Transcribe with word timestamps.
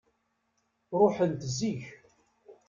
Ruḥent 0.99 1.41
zik. 1.57 1.83